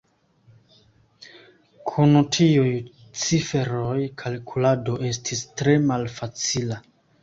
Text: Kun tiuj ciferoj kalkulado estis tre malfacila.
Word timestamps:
Kun 1.91 2.17
tiuj 2.37 2.73
ciferoj 3.27 3.95
kalkulado 4.25 5.01
estis 5.15 5.49
tre 5.63 5.81
malfacila. 5.89 6.87